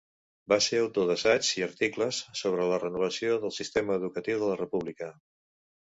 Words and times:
Va 0.53 0.57
ser 0.67 0.77
autor 0.83 1.05
d'assaigs 1.09 1.51
i 1.59 1.65
articles 1.67 2.21
sobre 2.41 2.67
la 2.71 2.81
renovació 2.85 3.39
del 3.45 3.55
sistema 3.61 3.99
educatiu 4.03 4.41
de 4.45 4.51
la 4.53 4.61
República. 4.63 5.15